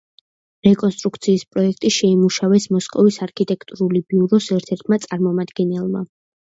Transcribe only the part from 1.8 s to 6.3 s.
შეიმუშავა მოსკოვის არქიტექტურული ბიუროს ერთ-ერთმა წარმომადგენელმა.